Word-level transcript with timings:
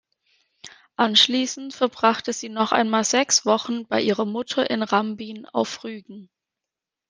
Anschließend 0.95 1.75
verbrachte 1.75 2.33
sie 2.33 2.49
noch 2.49 2.71
einmal 2.71 3.03
sechs 3.03 3.45
Wochen 3.45 3.85
bei 3.85 4.01
ihrer 4.01 4.25
Mutter 4.25 4.67
in 4.67 4.81
Rambin 4.81 5.45
auf 5.45 5.83
Rügen. 5.83 6.31